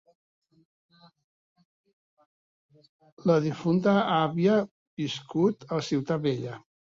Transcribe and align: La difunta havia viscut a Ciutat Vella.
La 3.31 3.35
difunta 3.45 3.95
havia 3.99 4.55
viscut 5.03 5.69
a 5.77 5.81
Ciutat 5.91 6.25
Vella. 6.27 6.59